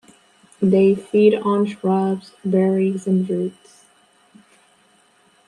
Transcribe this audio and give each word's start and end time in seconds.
They 0.63 0.95
feed 0.95 1.35
on 1.35 1.67
shrubs, 1.67 2.31
berries 2.43 3.05
and 3.05 3.29
roots. 3.29 3.85